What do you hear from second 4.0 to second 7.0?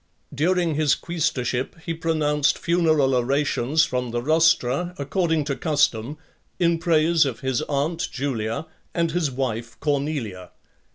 the rostra, according to custom, in